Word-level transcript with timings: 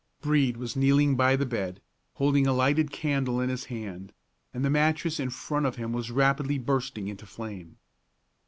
Brede 0.19 0.57
was 0.57 0.75
kneeling 0.75 1.15
by 1.15 1.35
the 1.35 1.45
bed, 1.45 1.79
holding 2.15 2.47
a 2.47 2.53
lighted 2.53 2.89
candle 2.91 3.39
in 3.39 3.49
his 3.49 3.65
hand, 3.65 4.13
and 4.51 4.65
the 4.65 4.69
mattress 4.71 5.19
in 5.19 5.29
front 5.29 5.67
of 5.67 5.75
him 5.75 5.93
was 5.93 6.09
rapidly 6.09 6.57
bursting 6.57 7.07
into 7.07 7.27
flame. 7.27 7.77